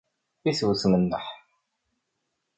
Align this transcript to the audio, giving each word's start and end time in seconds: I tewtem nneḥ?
I 0.49 0.51
tewtem 0.59 0.93
nneḥ? 1.03 1.25